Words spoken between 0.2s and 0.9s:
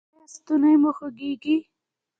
ستونی